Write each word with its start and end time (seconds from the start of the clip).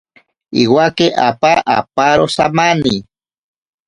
Iwake 0.61 1.07
apa 1.27 1.51
aparo 1.77 2.25
samani. 2.35 2.95